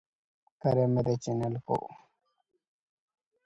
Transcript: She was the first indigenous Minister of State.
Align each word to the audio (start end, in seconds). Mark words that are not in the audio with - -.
She 0.63 0.67
was 0.67 0.73
the 0.73 1.03
first 1.03 1.27
indigenous 1.27 1.27
Minister 1.27 1.61
of 1.73 1.77
State. 1.77 1.97